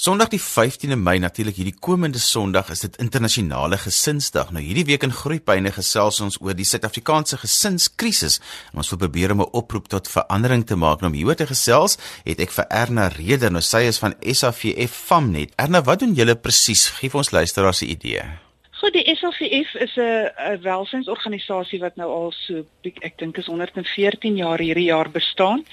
[0.00, 4.48] Sondag die 15de Mei natuurlik hierdie komende Sondag is dit internasionale gesinsdag.
[4.56, 8.38] Nou hierdie week in Groepyne gesels ons oor die Suid-Afrikaanse gesinskrisis.
[8.72, 11.00] Ons wil probeer om 'n oproep tot verandering te maak.
[11.00, 14.90] Nou om hieroor te gesels, het ek vir Erna Reder, nou sy is van SAVF
[14.90, 15.52] Famnet.
[15.56, 16.88] Erna, wat doen julle presies?
[16.88, 18.49] Gee ons luisteraars 'n idee.
[18.80, 24.58] Goed, die SAVF is 'n welsynsorganisasie wat nou al so ek dink is 114 jaar
[24.58, 25.64] hierdie jaar bestaan.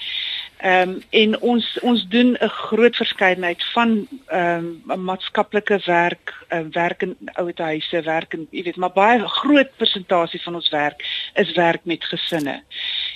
[0.58, 6.60] Ehm um, en ons ons doen 'n groot verskeidenheid van ehm um, maatskaplike werk, uh,
[6.72, 11.30] werk in ouete huise, werk in jy weet, maar baie groot persentasie van ons werk
[11.34, 12.62] is werk met gesinne.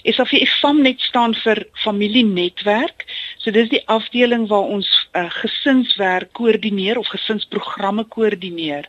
[0.05, 3.05] SAVF Famnet staan vir familienetwerk.
[3.37, 8.89] So dis die afdeling waar ons uh, gesinswerk koördineer of gesinsprogramme koördineer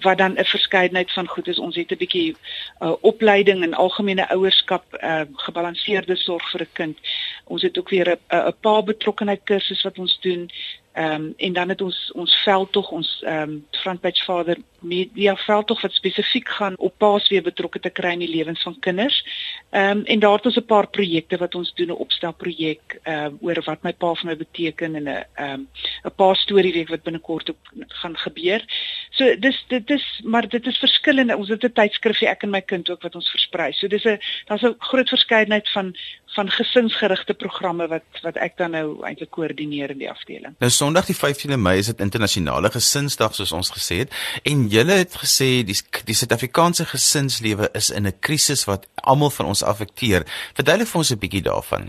[0.00, 1.58] wat dan 'n verskeidenheid van goed is.
[1.58, 2.36] Ons het 'n bietjie
[2.80, 6.98] uh, opleiding in algemene ouerskap, uh, gebalanseerde sorg vir 'n kind.
[7.44, 10.50] Ons het ook weer 'n 'n pa betrokkenheid kursus wat ons doen.
[10.92, 15.80] Ehm um, en dan het ons ons veldtog ons ehm um, frontpage vader media veldtog
[15.80, 19.24] wat spesifiek gaan op paas weer betrokke te kry in die lewens van kinders.
[19.70, 23.24] Ehm um, en daar het ons 'n paar projekte wat ons doen 'n opstelprojek ehm
[23.24, 25.68] um, oor wat my pa vir my beteken en 'n ehm um,
[26.04, 28.64] 'n paar storie week wat binnekort ook gaan gebeur.
[29.10, 31.36] So dis dit is maar dit is verskillende.
[31.36, 33.72] Ons het 'n tydskrifie ek en my kind ook wat ons versprei.
[33.72, 35.94] So dis 'n daar's 'n groot verskeidenheid van
[36.36, 40.54] van gesinsgerigte programme wat wat ek dan nou eintlik koördineer in die afdeling.
[40.58, 44.12] Nou Sondag die 15de Mei is dit internasionale gesinsdag soos ons gesê het
[44.42, 45.76] en julle het gesê die
[46.08, 50.22] die Suid-Afrikaanse gesinslewe is in 'n krisis wat almal van ons affekteer.
[50.54, 51.84] Verduidelik vir ons 'n bietjie daarvan.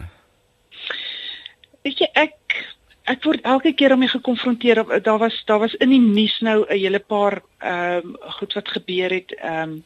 [1.84, 2.36] Weet jy ek
[3.04, 5.02] ek word elke keer om mee gekonfronteer.
[5.04, 8.68] Daar was daar was in die nuus nou 'n hele paar ehm um, goed wat
[8.68, 9.32] gebeur het.
[9.32, 9.84] Ehm um,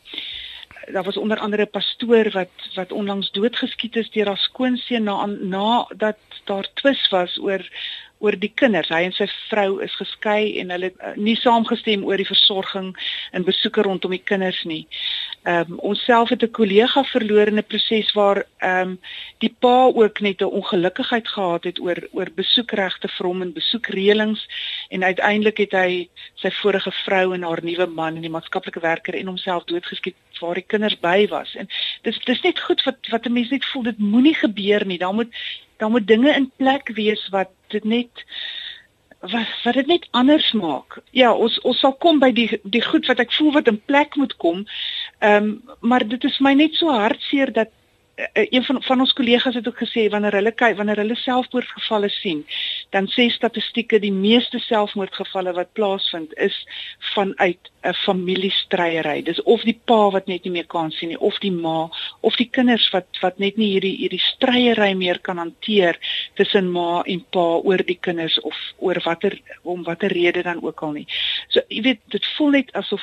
[0.93, 5.25] daar was onder andere 'n pastoor wat wat onlangs doodgeskiet is deur haar skoonseun na
[5.25, 7.61] na dat daar twis was oor
[8.21, 8.91] oor die kinders.
[8.93, 12.91] Hy en sy vrou is geskei en hulle het uh, nie saamgestem oor die versorging
[13.35, 14.85] en besoeke rondom die kinders nie.
[15.43, 18.99] Ehm um, ons self het 'n kollega verloor in 'n proses waar ehm um,
[19.39, 24.45] die pa ook net 'n ongelukkigheid gehad het oor oor besoekregte vir hom en besoekreëlings
[24.89, 29.15] en uiteindelik het hy sy vorige vrou en haar nuwe man en die maatskaplike werker
[29.15, 31.55] en homself doodgeskiet waar die kinders by was.
[31.55, 31.67] En
[32.01, 34.97] dis dis net goed wat wat 'n mens net voel dit moenie gebeur nie.
[34.97, 35.33] Daar moet
[35.77, 38.25] daar moet dinge in plek wees wat dit net
[39.21, 40.97] wat wat dit net anders maak.
[41.11, 44.15] Ja, ons ons sal kom by die die goed wat ek voel wat in plek
[44.15, 44.65] moet kom.
[45.19, 47.69] Ehm um, maar dit is my net so hartseer dat
[48.33, 52.45] een van van ons kollegas het ook gesê wanneer hulle kyk wanneer hulle selfmoordgevalle sien,
[52.89, 56.57] dan sê statistieke die meeste selfmoordgevalle wat plaasvind is
[57.13, 59.21] vanuit 'n familiestryery.
[59.23, 61.89] Dis of die pa wat net nie meer kan sien nie of die ma
[62.19, 65.97] of die kinders wat wat net nie hierdie hierdie stryery meer kan hanteer
[66.33, 70.81] tussen ma en pa oor die kinders of oor watter om watter rede dan ook
[70.81, 71.07] al nie.
[71.47, 73.01] So jy weet dit voel net asof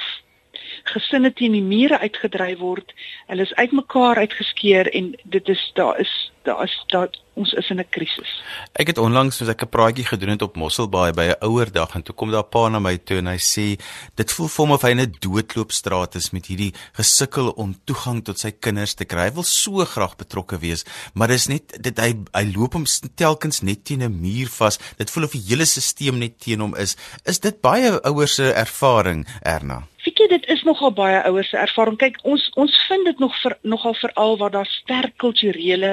[0.84, 2.92] gesinne teen die mure uitgedryf word.
[3.26, 7.78] Hulle is uitmekaar uitgeskeer en dit is daar is daar is daar ons is in
[7.78, 8.30] 'n krisis.
[8.72, 12.02] Ek het onlangs soos ek 'n praatjie gedoen het op Mosselbaai by 'n ouerdag en
[12.02, 13.66] toe kom daar 'n pa na my toe en hy sê
[14.14, 18.24] dit voel vir hom of hy in 'n doodloopstraat is met hierdie gesukkel om toegang
[18.24, 19.28] tot sy kinders te kry.
[19.28, 23.60] Hy wil so graag betrokke wees, maar dis net dit hy hy loop hom telkens
[23.60, 24.78] net teen 'n muur vas.
[24.96, 26.96] Dit voel of die hele stelsel net teen hom is.
[27.24, 29.86] Is dit baie ouers se ervaring, Erna?
[30.08, 31.98] Weet jy dit is nogal baie ouers se ervaring.
[32.00, 35.90] Kyk, ons ons vind dit nog vir nogal veral waar daar sterk kulturele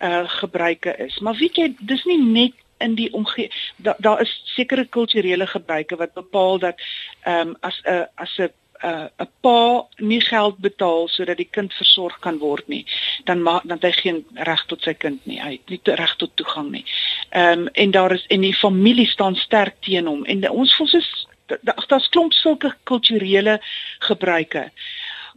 [0.00, 1.18] uh gebruike is.
[1.20, 6.00] Maar weet jy, dis nie net in die omgewing daar daar is sekere kulturele gebruike
[6.00, 6.80] wat bepaal dat
[7.22, 11.50] ehm um, as 'n uh, as 'n 'n uh, pa nie geld betaal sodat die
[11.50, 12.86] kind versorg kan word nie,
[13.24, 15.42] dan maak dan hy geen reg tot sy kind nie.
[15.42, 16.84] Hy het nie reg tot toegang nie.
[17.30, 20.86] Ehm um, en daar is en die familie staan sterk teen hom en ons voel
[20.86, 21.27] soos
[21.62, 23.60] daar's klomp sulke kulturele
[23.98, 24.70] gebruike.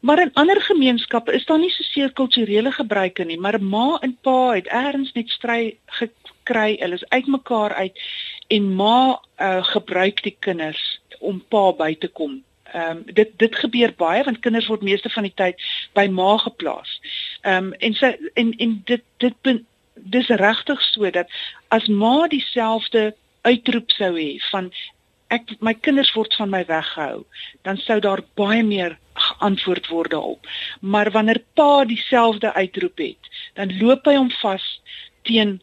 [0.02, 4.18] Maar in ander gemeenskappe is daar nie so seer kulturele gebruike nie, maar ma en
[4.22, 8.00] pa het eers net stry gekry, hulle is uitmekaar uit
[8.48, 12.42] en ma uh, gebruik die kinders om pa by te kom.
[12.74, 15.62] Ehm um, dit dit gebeur baie want kinders word meeste van die tyd
[15.94, 16.98] by ma geplaas.
[17.42, 19.62] Ehm um, en sy en en dit dit
[19.94, 21.30] dis regtig so dat
[21.68, 24.72] as ma dieselfde uitroep sou hê van
[25.32, 27.24] ek my kinders word van my weggehou,
[27.68, 30.48] dan sou daar baie meer geantwoord word daarop.
[30.82, 34.66] Maar wanneer pa dieselfde uitroep het, dan loop hy hom vas
[35.28, 35.60] teen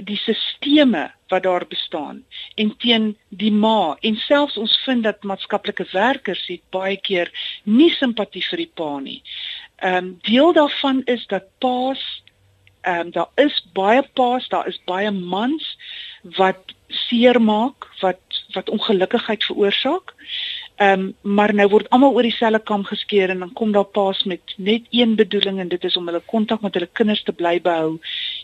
[0.00, 2.22] die sisteme wat daar bestaan
[2.54, 7.30] en teen die ma en selfs ons vind dat maatskaplike werkers het baie keer
[7.64, 9.20] nie simpatie vir die pa nie.
[9.80, 12.00] Ehm um, deel daarvan is dat paas
[12.80, 15.76] ehm um, daar is baie paas, daar is baie mans
[16.22, 18.20] wat seermaak, wat
[18.52, 20.14] wat ongelukkigheid veroorsaak.
[20.76, 24.22] Ehm um, maar nou word almal oor dieselfde kam geskeer en dan kom daar paas
[24.24, 27.60] met net een bedoeling en dit is om hulle kontak met hulle kinders te bly
[27.60, 27.98] behou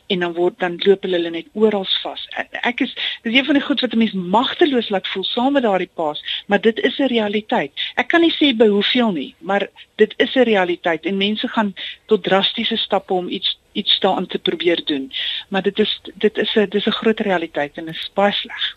[0.06, 2.26] en dan word dan loop hulle net oral vas.
[2.62, 2.92] Ek is
[3.22, 6.22] dis een van die goed wat 'n mens magteloos laat voel saam met daardie paas,
[6.46, 7.72] maar dit is 'n realiteit.
[7.94, 11.74] Ek kan nie sê by hoeveel nie, maar dit is 'n realiteit en mense gaan
[12.06, 15.12] tot drastiese stappe om iets iets staan te probeer doen.
[15.48, 18.76] Maar dit is dit is 'n dis 'n groot realiteit en dit is baie sleg.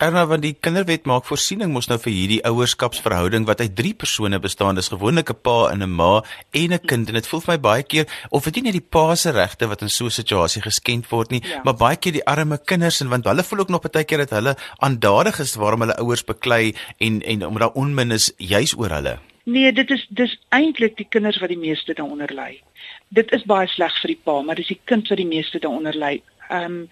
[0.00, 4.38] Erna want die kinderwet maak voorsiening mos nou vir hierdie ouerskapsverhouding wat uit drie persone
[4.40, 4.78] bestaan.
[4.78, 7.60] Dis gewoonlik 'n pa en 'n ma en 'n kind en dit voel vir my
[7.60, 10.62] baie keer of dit nie net die pa se regte wat in so 'n situasie
[10.62, 11.60] geskend word nie, ja.
[11.64, 14.30] maar baie keer die arme kinders en want hulle voel ook nog baie keer dat
[14.30, 18.90] hulle aandadig is waarom hulle ouers beklei en en omdat daar onmin is juis oor
[18.90, 19.18] hulle.
[19.50, 22.62] Nee, dit is dis eintlik die kinders wat die meeste daaronder ly.
[23.08, 25.96] Dit is baie sleg vir die pa, maar dis die kind wat die meeste daaronder
[25.96, 26.18] ly
[26.50, 26.88] ehm um,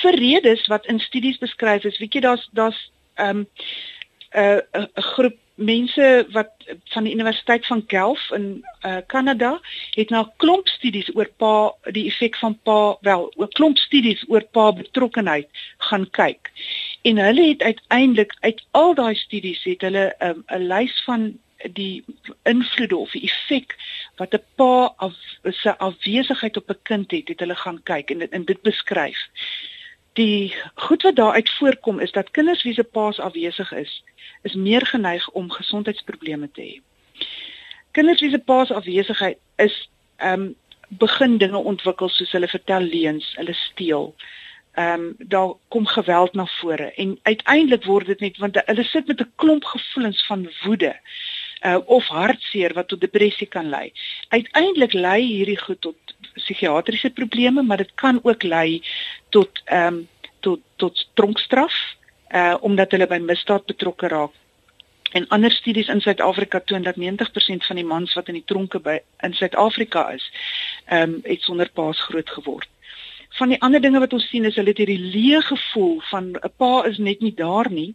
[0.00, 1.98] vir redes wat in studies beskryf is.
[1.98, 2.80] Weet jy daar's daar's
[3.14, 3.46] ehm um,
[4.32, 6.50] 'n uh, groep mense wat
[6.94, 9.60] van die Universiteit van Guelph in uh, Kanada
[9.94, 14.24] het nou 'n klomp studies oor pa die effek van pa wel 'n klomp studies
[14.28, 16.50] oor pa betrokkenheid gaan kyk.
[17.02, 21.38] En hulle het uiteindelik uit al daai studies het hulle 'n um, lys van
[21.72, 22.04] die
[22.42, 23.76] invloede of die effek
[24.16, 28.30] wat 'n pa af se afwesigheid op 'n kind het, het hulle gaan kyk en
[28.30, 29.18] in dit beskryf.
[30.12, 34.04] Die goed wat daaruit voorkom is dat kinders wie se pa's afwesig is,
[34.42, 36.80] is meer geneig om gesondheidsprobleme te hê.
[37.90, 40.54] Kinders wie se pa's afwesigheid is ehm um,
[40.98, 44.14] begin dinge ontwikkel soos hulle vertel leuns, hulle steel.
[44.72, 49.06] Ehm um, daar kom geweld na vore en uiteindelik word dit net want hulle sit
[49.06, 51.00] met 'n klomp gevoelens van woede
[51.62, 53.92] uh, of hartseer wat tot depressie kan lei.
[54.28, 58.82] Uiteindelik lei hierdie goed tot psigiatriese probleme, maar dit kan ook lei
[59.28, 60.08] tot ehm um,
[60.42, 61.74] tot tot tronkstraf
[62.34, 64.34] uh omdat hulle by misdaad betrokke raak.
[65.12, 68.80] En ander studies in Suid-Afrika toon dat 90% van die mans wat in die tronke
[68.80, 70.30] by in Suid-Afrika is,
[70.86, 72.68] ehm um, het sonder paas groot geword
[73.38, 76.52] van die ander dinge wat ons sien is hulle het hierdie leë gevoel van 'n
[76.56, 77.94] pa is net nie daar nie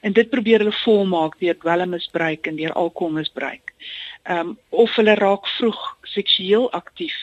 [0.00, 3.74] en dit probeer hulle volmaak deur dwelmmisbruik en deur alkoholmisbruik.
[4.22, 7.16] Ehm um, of hulle raak vroeg seksueel aktief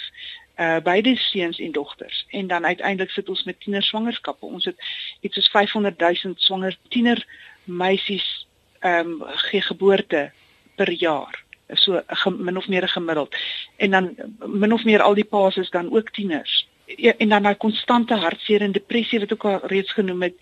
[0.60, 4.46] uh die seuns en dogters en dan uiteindelik sit ons met tienerswangerskappe.
[4.46, 4.78] Ons het
[5.22, 7.26] iets soos 500 000 swanger tiener
[7.64, 8.48] meisies
[8.80, 10.32] ehm um, gee geboorte
[10.76, 12.02] per jaar so
[12.38, 13.36] min of meer gemiddeld
[13.76, 14.16] en dan
[14.46, 18.16] min of meer al die paas is dan ook tieners Ja, en dan daai konstante
[18.16, 20.36] hartseer en depressie wat ook al reeds genoem het.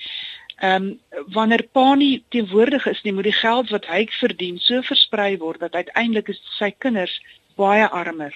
[0.58, 1.00] Ehm um,
[1.34, 5.60] wanneer pa nie teenwoordig is nie, moet die geld wat hy verdien so versprei word
[5.60, 7.22] dat uiteindelik is sy kinders
[7.56, 8.34] baie armer.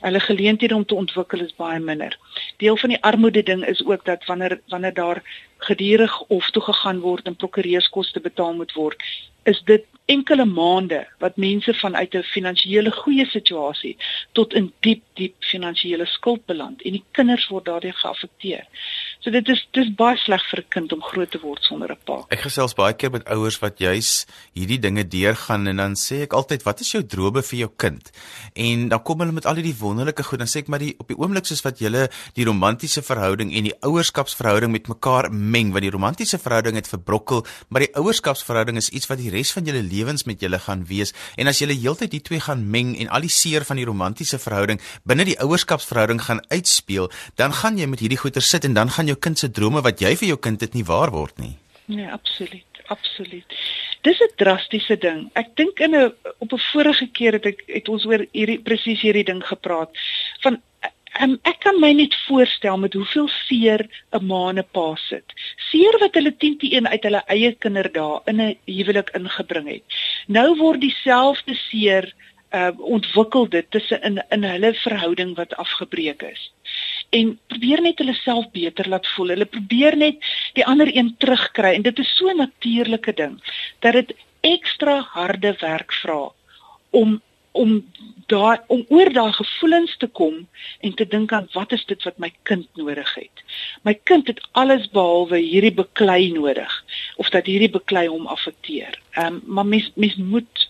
[0.00, 2.18] Hulle geleenthede om te ontwikkel is baie minder.
[2.56, 5.22] Deel van die armoede ding is ook dat wanneer wanneer daar
[5.58, 9.02] gedurig hof toe gegaan word en prokureurskoste betaal moet word,
[9.42, 13.96] is dit enkele maande wat mense vanuit 'n finansiële goeie situasie
[14.32, 18.64] tot in diep diep finansiële skuld beland en die kinders word daardeur geaffekteer.
[19.26, 21.98] So dit is dis baie sleg vir 'n kind om groot te word sonder 'n
[22.06, 22.22] pa.
[22.30, 24.24] Ek gesels baie keer met ouers wat juis
[24.54, 28.12] hierdie dinge deurgaan en dan sê ek altyd wat is jou drome vir jou kind?
[28.54, 31.08] En dan kom hulle met al hierdie wonderlike goed dan sê ek maar die op
[31.08, 35.82] die oomblik soos wat julle die romantiese verhouding en die ouerskapsverhouding met mekaar meng want
[35.82, 39.82] die romantiese verhouding het verbrokkel, maar die ouerskapsverhouding is iets wat die res van julle
[39.82, 41.12] lewens met julle gaan wees.
[41.36, 44.38] En as julle heeltyd die twee gaan meng en al die seer van die romantiese
[44.38, 48.88] verhouding binne die ouerskapsverhouding gaan uitspeel, dan gaan jy met hierdie goeie sit en dan
[48.90, 51.56] gaan jou kind se drome wat jy vir jou kind het nie waar word nie.
[51.86, 53.58] Nee, absoluut, absoluut.
[54.02, 55.30] Dis 'n drastiese ding.
[55.34, 59.00] Ek dink in 'n op 'n vorige keer het ek het ons oor hierdie presies
[59.00, 59.90] hierdie ding gepraat
[60.40, 60.62] van
[61.16, 65.32] Um, ek kan my net voorstel met hoeveel seer 'n ma en 'n pa sit.
[65.70, 69.84] Seer wat hulle 10 te 1 uit hulle eie kinderdae in 'n huwelik ingebring het.
[70.26, 72.12] Nou word dieselfde seer
[72.52, 76.52] uh ontwikkel dit tussen in in hulle verhouding wat afgebreek is.
[77.16, 79.34] En probeer net hulle self beter laat voel.
[79.34, 83.36] Hulle probeer net die ander een terugkry en dit is so 'n natuurlike ding
[83.80, 86.20] dat dit ekstra harde werk vra
[86.90, 87.20] om
[87.56, 87.70] om
[88.30, 90.34] daai om oor daai gevoelens te kom
[90.84, 93.44] en te dink aan wat is dit wat my kind nodig het.
[93.82, 96.72] My kind het alles behalwe hierdie beklei nodig
[97.16, 98.98] of dat hierdie beklei hom affekteer.
[99.14, 100.65] Ehm um, maar mens mens moet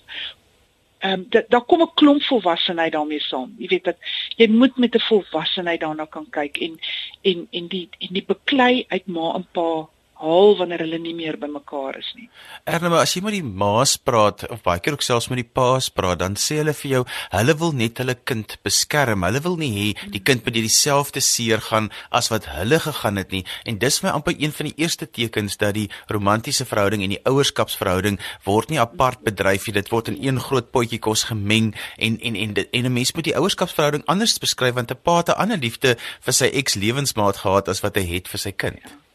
[1.07, 3.55] ehm um, daar kom 'n klomp volwassenheid daarmee saam.
[3.59, 3.97] Jy weet dat
[4.37, 6.79] jy moet met 'n volwassenheid daarna kan kyk en
[7.23, 9.89] en en die en die beklei uit ma en pa
[10.21, 12.27] haal wanneer hulle nie meer by mekaar is nie.
[12.65, 15.91] Ernema, as jy met die ma's praat of baie keer ook selfs met die pa's
[15.93, 17.03] praat, dan sê hulle vir jou,
[17.35, 19.27] hulle wil net hulle kind beskerm.
[19.29, 23.35] Hulle wil nie hê die kind moet dieselfde seer gaan as wat hulle gegaan het
[23.35, 23.45] nie.
[23.69, 27.23] En dis my amper een van die eerste tekens dat die romantiese verhouding en die
[27.29, 29.77] ouerskapsverhouding word nie apart bedryf nie.
[29.77, 33.13] Dit word in een groot potjie kos gemeng en en en dit, en 'n mens
[33.13, 37.37] moet die ouerskapsverhouding anders beskryf want 'n pa het 'n ander liefde vir sy eks-lewensmaat
[37.45, 38.81] gehad as wat hy het vir sy kind.
[38.83, 39.06] Ja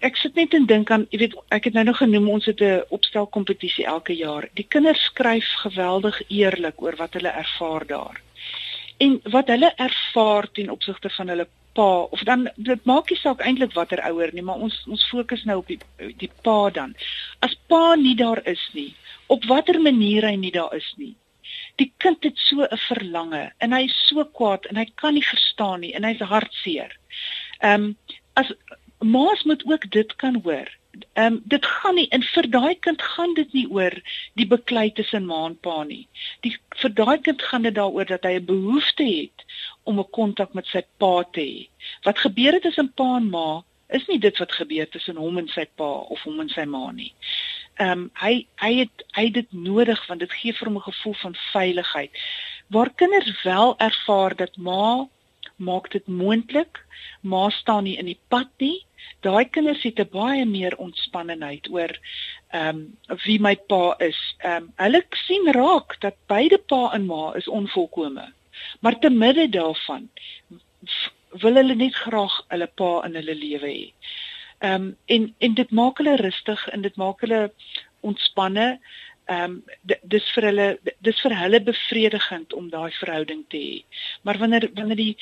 [0.00, 2.60] ek sit net en dink aan, jy weet, ek het nou nog genoem ons het
[2.62, 4.48] 'n opstel kompetisie elke jaar.
[4.54, 8.20] Die kinders skryf geweldig eerlik oor wat hulle ervaar daar.
[8.98, 13.40] En wat hulle ervaar ten opsigte van hulle pa of dan dit maak nie saak
[13.40, 15.78] eintlik watter ouer nie, maar ons ons fokus nou op die
[16.16, 16.94] die pa dan.
[17.38, 18.94] As pa nie daar is nie,
[19.26, 21.14] op watter manier hy nie daar is nie.
[21.76, 25.26] Die kind het so 'n verlange en hy is so kwaad en hy kan nie
[25.26, 26.98] verstaan nie en hy's hartseer.
[27.60, 27.96] Ehm um,
[28.34, 28.52] as
[28.98, 30.76] maas moet ook dit kan hoor.
[31.12, 33.94] Ehm um, dit gaan nie en vir daai kind gaan dit nie oor
[34.34, 36.08] die beklei tussen ma en pa nie.
[36.40, 39.44] Die vir daai kind gaan dit daaroor dat hy 'n behoefte het
[39.82, 41.68] om 'n kontak met sy pa te hê.
[42.02, 45.48] Wat gebeur het tussen pa en ma is nie dit wat gebeur tussen hom en
[45.48, 47.14] sy pa of hom en sy ma nie.
[47.76, 50.90] Ehm um, hy hy het hy het dit nodig want dit gee vir hom 'n
[50.90, 52.10] gevoel van veiligheid.
[52.68, 55.08] Waar kinders wel ervaar dat ma
[55.58, 56.80] maak dit moontlik,
[57.20, 58.78] ma staan nie in die pad nie
[59.26, 61.92] daai kinders het 'n baie meer ontspannenheid oor
[62.50, 64.20] ehm um, wie my pa is.
[64.38, 68.32] Ehm um, hulle sien raak dat beide pa en ma is onvolkome.
[68.80, 70.08] Maar te midde daarvan
[71.42, 73.92] wil hulle net graag hulle pa in hulle lewe hê.
[74.58, 77.52] Ehm um, en en dit maak hulle rustig en dit maak hulle
[78.00, 78.80] ontspanne.
[79.26, 79.64] Ehm um,
[80.02, 83.84] dis vir hulle dis vir hulle bevredigend om daai verhouding te hê.
[84.22, 85.16] Maar wanneer wanneer die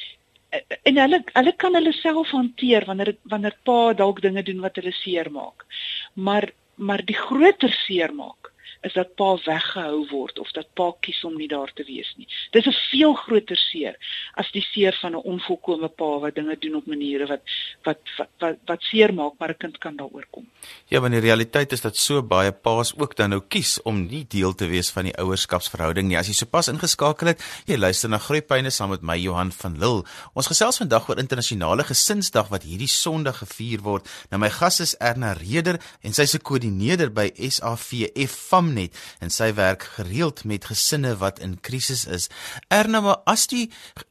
[0.83, 4.93] en hulle hulle kan hulle self hanteer wanneer wanneer pa dalk dinge doen wat hulle
[4.93, 5.67] seermaak.
[6.15, 11.37] Maar maar die groter seermaak is dat pa weggehou word of dat pa kies om
[11.37, 12.29] nie daar te wees nie.
[12.51, 13.97] Dis 'n veel groter seer
[14.35, 17.43] as die seer van 'n onvolkomme pa wat dinge doen op maniere wat
[17.85, 20.47] wat wat wat, wat seer maak, maar 'n kind kan daaroor kom.
[20.89, 24.25] Ja, want die realiteit is dat so baie pa's ook dan nou kies om nie
[24.29, 26.19] deel te wees van die ouerskapsverhouding nie.
[26.19, 30.05] As jy sopas ingeskakel het, jy luister na Groepyne saam met my Johan van Lille.
[30.35, 34.09] Ons gesels vandag oor internasionale gesinsdag wat hierdie Sondag gevier word.
[34.31, 39.33] Nou my gas is Erna Reder en sy se koördineerder by SAVF FAM net en
[39.33, 42.29] sy werk gereeld met gesinne wat in krisis is.
[42.73, 43.67] Erna, maar as die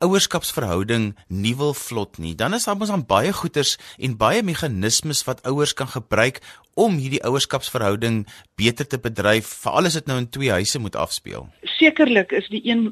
[0.06, 5.24] ouerskapsverhouding nie wil vlot nie, dan is daar mos aan baie goeters en baie meganismes
[5.26, 6.44] wat ouers kan gebruik
[6.78, 8.26] om hierdie ouerskapsverhouding
[8.60, 11.50] beter te bedryf, veral as dit nou in twee huise moet afspeel.
[11.80, 12.92] Sekerlik is die een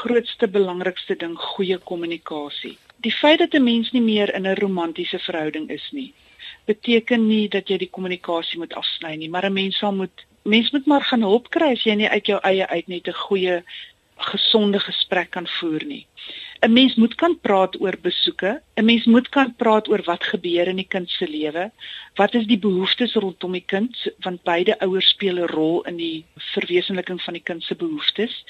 [0.00, 2.78] grootste belangrikste ding goeie kommunikasie.
[3.04, 6.14] Die feit dat 'n mens nie meer in 'n romantiese verhouding is nie,
[6.64, 10.70] beteken nie dat jy die kommunikasie moet afsny nie, maar 'n mens sal moet mens
[10.70, 13.62] moet maar gaan hulp kry as jy nie uit jou eie uit net 'n goeie
[14.16, 16.06] gesonde gesprek kan voer nie.
[16.64, 20.66] 'n Mens moet kan praat oor besoeke, 'n mens moet kan praat oor wat gebeur
[20.66, 21.70] in die kind se lewe.
[22.14, 26.24] Wat is die behoeftes rondom die kind want beide ouers speel 'n rol in die
[26.54, 28.44] verwesenliking van die kind se behoeftes.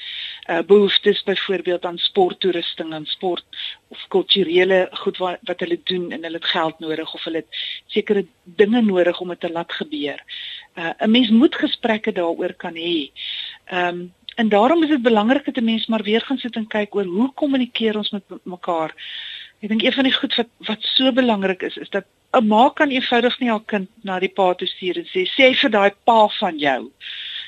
[0.49, 3.45] Uh behoeftes byvoorbeeld aan sporttoerusting en sport
[3.87, 7.51] of kulturele goed wat wat hulle doen en hulle het geld nodig of hulle het
[7.85, 10.23] sekere dinge nodig om dit te laat gebeur.
[10.75, 13.11] Uh 'n mens moet gesprekke daaroor kan hê.
[13.65, 16.67] Ehm um, En daarom is dit belangrik dat 'n mens maar weer gaan sit en
[16.67, 18.91] kyk oor hoe kommunikeer ons met mekaar.
[19.59, 22.69] Ek dink een van die goed wat wat so belangrik is is dat 'n ma
[22.69, 25.91] kan eenvoudig nie haar kind na die pa toe stuur en sê sê vir daai
[26.03, 26.91] pa van jou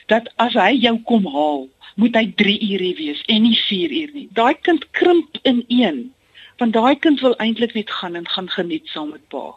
[0.05, 4.11] dat as hy jou kom haal, moet hy 3 ure wees en nie 4 uur
[4.13, 4.27] nie.
[4.31, 6.13] Daai kind krimp in een
[6.57, 9.55] want daai kind wil eintlik net gaan en gaan geniet saam met pa.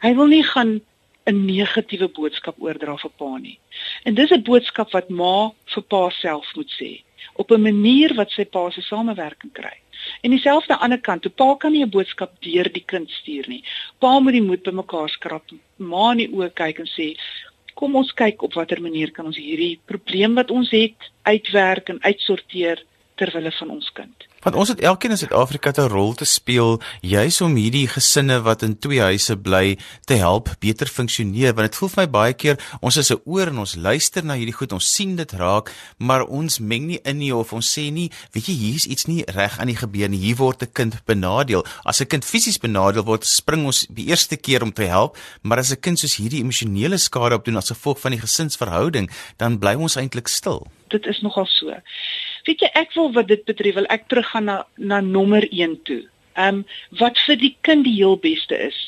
[0.00, 0.80] Hy wil nie gaan
[1.26, 3.58] 'n negatiewe boodskap oordra vir pa nie.
[4.04, 6.92] En dis 'n boodskap wat ma vir pa self moet sê
[7.36, 9.76] op 'n manier wat sy pa se samewerking kry.
[10.20, 13.10] En dieselfde aan die ander kant, toe pa kan nie 'n boodskap deur die kind
[13.10, 13.64] stuur nie.
[13.98, 15.44] Pa moet die moed bymekaar skrap,
[15.76, 17.16] ma in die oë kyk en sê,
[17.74, 22.02] "Kom ons kyk op watter manier kan ons hierdie probleem wat ons het uitwerk en
[22.02, 22.82] uitsorteer
[23.16, 26.80] ter wille van ons kind." Want ons het elkeen in Suid-Afrika 'n rol te speel
[27.00, 31.54] juis om hierdie gesinne wat in twee huise bly te help beter funksioneer.
[31.54, 34.34] Want dit voel vir my baie keer ons is 'n oor en ons luister na
[34.34, 37.90] hierdie goed ons sien dit raak maar ons meng nie in nie of ons sê
[37.90, 40.18] nie weet jy hier's iets nie reg aan die gebeur nie.
[40.18, 41.64] Hier word 'n kind benadeel.
[41.84, 45.58] As 'n kind fisies benadeel word spring ons die eerste keer om te help maar
[45.58, 49.74] as 'n kind soos hierdie emosionele skade opdoen as gevolg van die gesinsverhouding dan bly
[49.74, 50.66] ons eintlik stil.
[50.88, 51.74] Dit is nogal so
[52.46, 55.82] weet jy ek wil wat dit betref wil ek terug gaan na na nommer 1
[55.88, 56.02] toe.
[56.36, 56.64] Ehm um,
[57.00, 58.78] wat vir die kind die heel beste is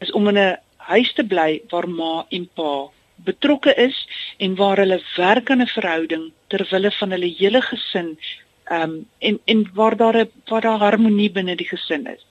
[0.00, 0.58] is om in 'n
[0.92, 2.90] huis te bly waar ma en pa
[3.24, 3.98] betrokke is
[4.38, 8.16] en waar hulle werk aan 'n verhouding ter wille van hulle hele gesin
[8.64, 12.26] ehm um, en en waar daar 'n waar daar harmonie binne die gesin is.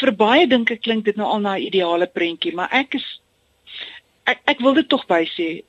[0.00, 3.20] Vir baie dink ek klink dit nou al na 'n ideale prentjie, maar ek is
[4.24, 5.62] ek ek wil dit tog by sê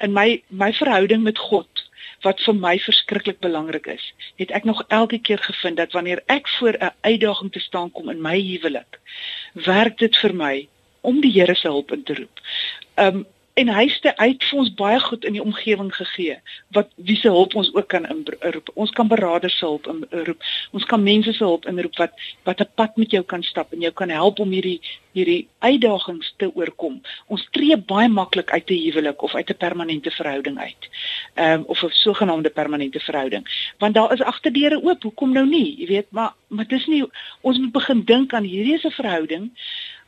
[0.00, 1.87] in my my verhouding met God
[2.26, 6.48] wat vir my verskriklik belangrik is, het ek nog elke keer gevind dat wanneer ek
[6.58, 9.00] voor 'n uitdaging te staan kom in my huwelik,
[9.54, 10.68] werk dit vir my
[11.00, 12.40] om die Here se hulp in te roep.
[12.94, 13.26] Um
[13.58, 16.36] en hy het uit vir ons baie goed in die omgewing gegee
[16.76, 18.70] wat wie se hulp ons ook kan inroep.
[18.78, 20.44] Ons kan beraders se hulp inroep.
[20.76, 22.14] Ons kan mense se hulp inroep wat
[22.46, 24.80] wat 'n pad met jou kan stap en jou kan help om hierdie
[25.12, 27.00] hierdie uitdagings te oorkom.
[27.26, 30.88] Ons tree baie maklik uit 'n huwelik of uit 'n permanente verhouding uit.
[31.34, 33.72] Ehm um, of 'n sogenaamde permanente verhouding.
[33.78, 35.02] Want daar is agterdeure oop.
[35.02, 35.78] Hoekom nou nie?
[35.78, 37.04] Jy weet, maar maar dis nie
[37.40, 39.50] ons moet begin dink aan hierdie is 'n verhouding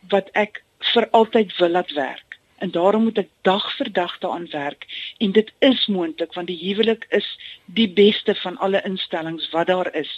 [0.08, 2.29] wat ek vir altyd wil laat werk
[2.60, 4.86] en daarom moet ek dag vir dag daaraan werk
[5.18, 7.28] en dit is moontlik want die huwelik is
[7.64, 10.12] die beste van alle instellings wat daar is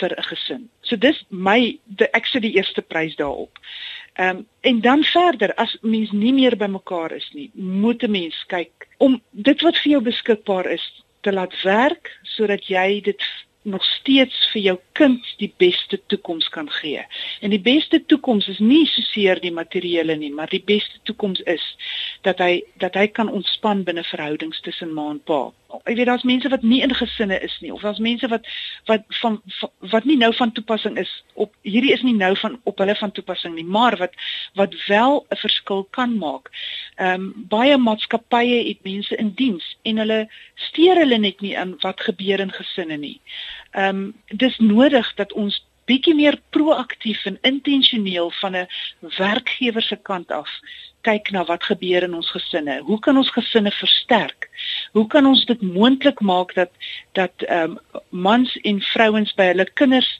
[0.00, 0.68] vir 'n gesin.
[0.80, 3.58] So dis my de, ek sit die eerste prys daarop.
[4.14, 8.10] Ehm um, en dan verder as mens nie meer by mekaar is nie, moet 'n
[8.10, 13.22] mens kyk om dit wat vir jou beskikbaar is te laat werk sodat jy dit
[13.68, 17.04] nog steeds vir jou kind die beste toekoms kan gee.
[17.40, 21.64] En die beste toekoms is nie soseer die materiële nie, maar die beste toekoms is
[22.26, 25.48] dat hy dat hy kan ontspan binne verhoudings tussen ma en pa.
[25.68, 28.46] Ek weet daar's mense wat nie in gesinne is nie of daar's mense wat
[28.88, 32.56] wat van, van wat nie nou van toepassing is op hierdie is nie nou van
[32.64, 34.16] op hulle van toepassing nie, maar wat
[34.56, 36.48] wat wel 'n verskil kan maak.
[36.96, 40.20] Ehm um, baie maatskappye het mense in diens en hulle
[40.54, 43.20] steur hulle net nie aan wat gebeur in gesinne nie.
[43.70, 48.68] Ehm um, dis nodig dat ons bietjie meer proaktief en intentioneel van 'n
[49.16, 50.50] werkgewer se kant af
[51.06, 52.80] kyk na wat gebeur in ons gesinne.
[52.86, 54.48] Hoe kan ons gesinne versterk?
[54.92, 56.70] Hoe kan ons dit moontlik maak dat
[57.12, 60.10] dat ehm um, mans en vrouens by hulle kinders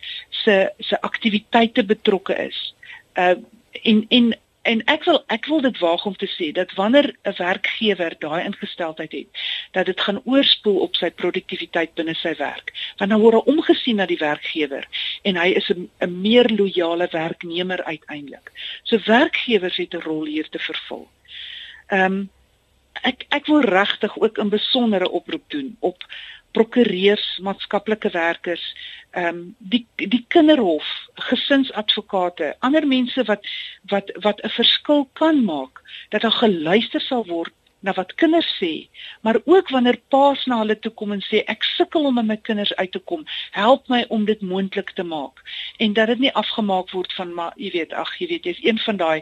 [0.43, 2.75] se se aktiwiteite betrokke is?
[3.15, 3.37] Uh
[3.83, 4.33] en en
[4.69, 8.45] en ek wil ek wil dit waag om te sê dat wanneer 'n werkgewer daai
[8.45, 12.73] ingesteldheid het dat dit gaan oorspoel op sy produktiwiteit binne sy werk.
[12.99, 14.85] Want dan word hy omgesien na die werkgewer
[15.23, 18.53] en hy is 'n meer loyale werknemer uiteindelik.
[18.83, 21.09] So werkgewers het 'n rol hier te vervul.
[21.89, 22.31] Ehm um,
[23.03, 26.05] ek ek wil regtig ook 'n besondere oproep doen op
[26.53, 28.65] prokureurs, maatskaplike werkers,
[29.11, 30.87] ehm um, die die kinderhof,
[31.29, 33.47] gesinsadvokate, ander mense wat
[33.93, 38.89] wat wat 'n verskil kan maak dat daar geluister sal word na wat kinders sê,
[39.23, 42.37] maar ook wanneer paas na hulle toe kom en sê ek sukkel om met my
[42.37, 43.25] kinders uit te kom,
[43.57, 45.43] help my om dit moontlik te maak
[45.79, 48.81] en dat dit nie afgemaak word van maar jy weet, ag jy weet jy's een
[48.83, 49.21] van daai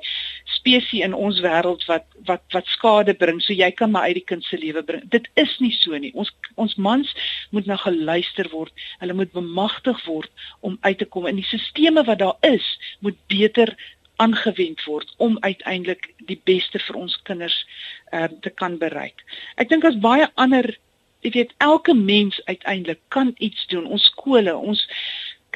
[0.57, 4.27] spesies in ons wêreld wat wat wat skade bring, so jy kan maar uit die
[4.31, 5.05] kind se lewe bring.
[5.13, 6.13] Dit is nie so nie.
[6.15, 7.13] Ons ons mans
[7.55, 8.73] moet nou geluister word.
[9.03, 12.67] Hulle moet bemagtig word om uit te kom en die sisteme wat daar is,
[13.05, 13.77] moet beter
[14.17, 17.59] aangewend word om uiteindelik die beste vir ons kinders
[18.11, 19.25] ehm uh, te kan bereik.
[19.57, 20.79] Ek dink as baie ander,
[21.21, 23.87] jy weet, elke mens uiteindelik kan iets doen.
[23.87, 24.87] Ons skole, ons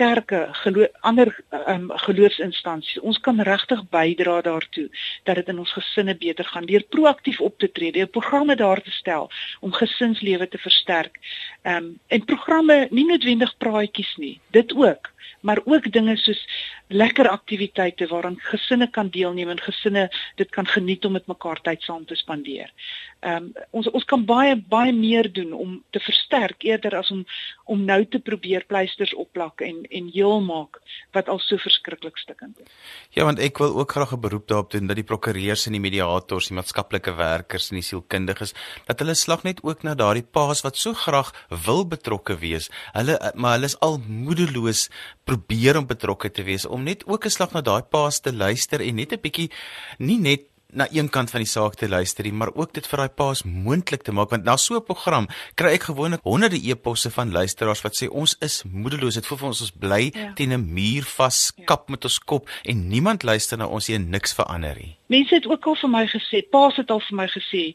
[0.00, 1.30] kerke, gelo ander
[1.68, 3.02] um, geloofsinstansies.
[3.04, 4.86] Ons kan regtig bydra daartoe
[5.28, 8.80] dat dit in ons gesinne beter gaan deur proaktief op te tree, deur programme daar
[8.84, 9.28] te stel
[9.60, 11.20] om gesinslewe te versterk.
[11.62, 15.09] Ehm um, en programme nie noodwendig praatjies nie, dit ook,
[15.40, 16.40] maar ook dinge soos
[16.88, 21.82] lekker aktiwiteite waaraan gesinne kan deelneem en gesinne dit kan geniet om met mekaar tyd
[21.82, 22.72] saam te spandeer.
[23.20, 27.24] Ehm um, ons ons kan baie baie meer doen om te versterk eerder as om
[27.64, 30.80] om nou te probeer pleisters opplak en en heel maak
[31.12, 32.70] wat al so verskriklik stikkend is.
[33.10, 35.80] Ja, want ek wil ook graag 'n beroep daarop doen dat die prokureurs en die
[35.80, 38.54] mediators, die maatskaplike werkers en die sielkundiges
[38.86, 41.32] dat hulle slag net ook na daardie paas wat so graag
[41.64, 42.70] wil betrokke wees.
[42.92, 44.88] Hulle maar hulle is al moedeloos
[45.24, 48.80] probeer om betrokke te wees om net ook 'n slag na daai paas te luister
[48.80, 49.50] en net 'n bietjie
[49.98, 53.02] nie net na een kant van die saak te luister nie, maar ook dit vir
[53.02, 57.10] daai paas moontlik te maak want na so 'n program kry ek gewoonlik honderde e-posse
[57.10, 60.32] van luisteraars wat sê ons is moedeloos, dit voel vir ons ons bly ja.
[60.34, 61.64] teen 'n muur vas, ja.
[61.64, 64.96] kap met ons kop en niemand luister na ons hier niks verander nie.
[65.06, 67.74] Mense het ook al vir my gesê, paas het al vir my gesê,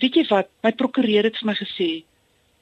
[0.00, 2.04] weet jy wat, my prokureur het vir my gesê,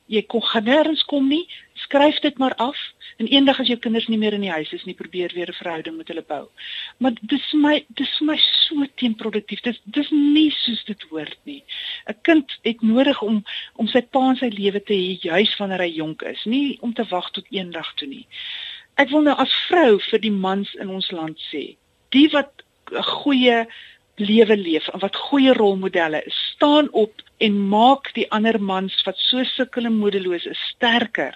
[0.06, 1.46] jy kon gaan nêrens kom nie,
[1.78, 2.76] skryf dit maar af
[3.16, 5.58] en eendag as jou kinders nie meer in die huis is nie, probeer weer 'n
[5.60, 6.48] verhouding met hulle bou.
[6.98, 9.60] Maar dis my dis vir my so teenproduktief.
[9.60, 11.62] Dis dis nie soos dit hoort nie.
[12.08, 13.44] 'n Kind het nodig om
[13.76, 16.94] om sy pa in sy lewe te hê juis wanneer hy jonk is, nie om
[16.94, 18.26] te wag tot eendag toe nie.
[18.96, 21.76] Ek wil nou as vrou vir die mans in ons land sê,
[22.10, 22.62] die wat
[22.92, 23.66] 'n goeie
[24.16, 29.18] lewe leef en wat goeie rolmodelle is, staan op en maak die ander mans wat
[29.18, 31.34] so sukkel en moedeloos is sterker.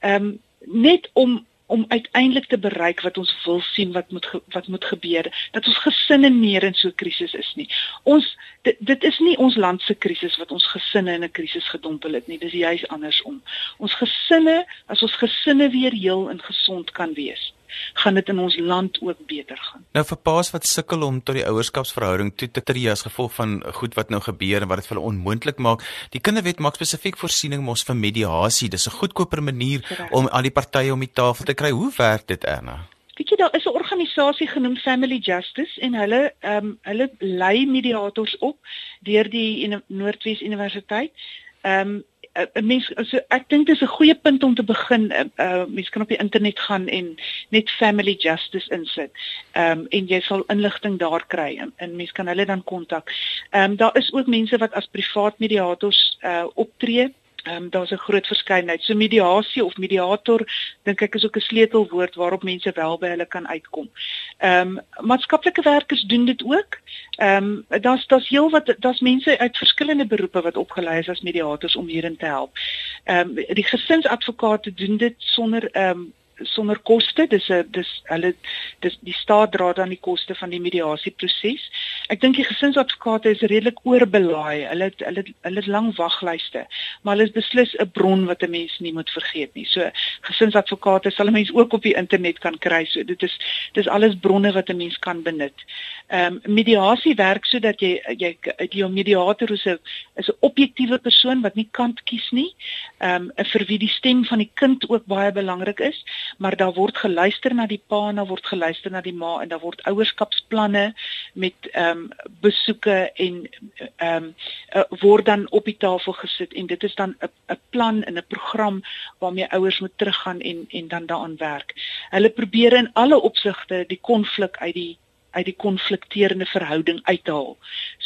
[0.00, 0.34] Ehm um,
[0.66, 5.48] net om om uiteindelik te bereik wat ons wil sien wat moet wat moet gebeur
[5.50, 7.68] dat ons gesinne meer in so 'n krisis is nie.
[8.02, 11.68] Ons dit, dit is nie ons land se krisis wat ons gesinne in 'n krisis
[11.68, 12.38] gedompel het nie.
[12.38, 13.42] Dis juis andersom.
[13.78, 17.52] Ons gesinne, as ons gesinne weer heel en gesond kan wees,
[17.94, 19.84] gaan dit in ons land ook beter gaan.
[19.92, 23.62] Nou vir paas wat sukkel om tot die ouerskapsverhouding toe te tree as gevolg van
[23.80, 25.84] goed wat nou gebeur en wat dit vir hulle onmoontlik maak.
[26.10, 28.68] Die kinderwet maak spesifiek voorsiening mos vir mediasie.
[28.68, 30.12] Dis 'n goedkoper manier Correct.
[30.12, 31.70] om al die partye om die tafel te kry.
[31.70, 32.86] Hoe werk dit Erna?
[33.16, 37.66] Weet jy daar is 'n organisasie genoem Family Justice en hulle ehm um, hulle lei
[37.66, 38.58] mediators op
[39.00, 41.12] deur die Noordwes Universiteit.
[41.60, 42.04] Ehm um,
[42.36, 45.12] 'n mens so ek dink dis 'n goeie punt om te begin.
[45.12, 47.14] Uh, uh mense kan op die internet gaan en
[47.50, 49.10] net family justice insit.
[49.52, 53.12] Ehm um, en jy sal inligting daar kry en, en mense kan hulle dan kontak.
[53.50, 57.12] Ehm um, daar is ook mense wat as privaat mediators uh optree
[57.46, 58.82] Ehm um, daar's 'n groot verskeidenheid.
[58.82, 60.40] So mediasie of mediator
[60.82, 63.90] dink ek is ook 'n sleutelwoord waarop mense wel by hulle kan uitkom.
[64.38, 66.78] Ehm um, maatskaplike werkers doen dit ook.
[67.10, 71.20] Ehm um, daar's daar's heel wat daar's mense uit verskillende beroepe wat opgelei is as
[71.20, 72.58] mediators om hierin te help.
[73.04, 77.26] Ehm um, die gesinsadvokate doen dit sonder ehm um, sonder koste.
[77.26, 78.34] Dis 'n dis hulle
[78.80, 81.70] dis die staat dra dan die koste van die mediasieproses.
[82.08, 84.66] Ek dink die gesinsadvokate is redelik oorbelaai.
[84.68, 86.66] Hulle het, hulle hulle het lang waglyste,
[87.02, 89.66] maar hulle is beslis 'n bron wat 'n mens nie moet vergeet nie.
[89.66, 92.84] So gesinsadvokate sal 'n mens ook op die internet kan kry.
[92.84, 93.38] So dit is
[93.72, 95.64] dis alles bronne wat 'n mens kan benut.
[96.08, 98.36] Ehm um, mediasie werk sodat jy jy
[98.70, 99.78] die mediator is 'n
[100.14, 102.54] is 'n objektiewe persoon wat nie kant kies nie.
[102.98, 106.04] Ehm um, vir wie die stem van die kind ook baie belangrik is
[106.38, 109.48] maar daar word geluister na die pa en daar word geluister na die ma en
[109.48, 110.94] daar word ouerskapsplanne
[111.34, 113.48] met ehm um, besoeke en
[113.96, 114.34] ehm um,
[114.74, 118.18] uh, word dan op die tafel gesit en dit is dan 'n 'n plan en
[118.18, 118.82] 'n program
[119.18, 121.74] waarmee ouers moet teruggaan en en dan daaraan werk.
[122.10, 124.98] Hulle probeer in alle opsigte die konflik uit die
[125.36, 127.56] uit die konflikterende verhouding uithaal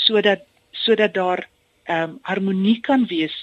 [0.07, 0.47] sodat
[0.85, 1.47] sodat daar
[1.85, 3.37] ehm um, harmonie kan wees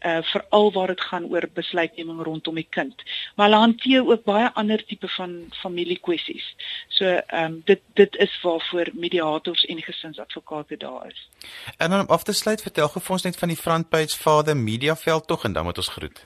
[0.00, 3.02] uh veral waar dit gaan oor besluitneming rondom die kind.
[3.36, 6.46] Maar hulle hanteer ook baie ander tipe van familiekwessies.
[6.88, 11.28] So ehm um, dit dit is waarvoor mediators en gesinsadvokate daar is.
[11.76, 14.56] En dan om af te sluit, vertel gou vir ons net van die Frontpage Father
[14.56, 16.24] Media veld tog en dan moet ons groet.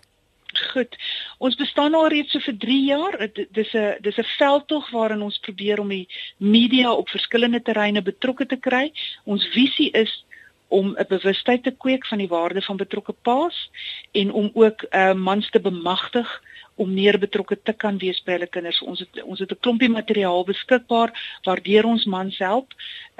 [0.58, 0.96] Goed.
[1.38, 3.28] Ons bestaan al reeds so vir 3 jaar.
[3.50, 8.46] Dis 'n dis 'n veldtog waarin ons probeer om die media op verskillende terreine betrokke
[8.46, 8.92] te kry.
[9.24, 10.24] Ons visie is
[10.68, 13.70] om 'n bewustheid te kweek van die waarde van betrokke paas
[14.12, 16.42] en om ook uh, mans te bemagtig
[16.76, 18.82] om meer betrokke te kan wees by hulle kinders.
[18.82, 21.12] Ons het ons het 'n klompie materiaal beskikbaar
[21.44, 22.72] waardeur ons mans help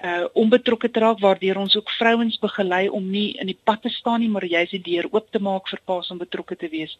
[0.04, 3.82] uh om betrokke te raak, waardeur ons ook vrouens begelei om nie in die pad
[3.82, 6.68] te staan nie, maar jy's die deur oop te maak vir paas om betrokke te
[6.68, 6.96] wees.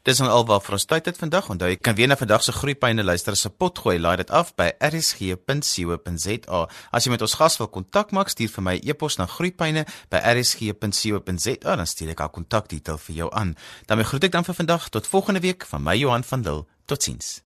[0.02, 1.50] Dis nou alwaar vir ons tyd het vandag.
[1.54, 4.00] Onthou jy kan weer na vandag se groeipyne luister se pot gooi.
[4.02, 6.62] Laai dit af by rsg.co.za.
[6.90, 11.76] As jy met ons gas wil kontak maak, stuur vir my e-pos na groeipyne@rsg.co.za.
[11.76, 13.54] Dan stuur ek al kontakdetail vir jou aan.
[13.86, 16.68] Dan groet ek dan vir vandag tot volgende week van my Johan van Dil.
[16.86, 17.42] Totsiens.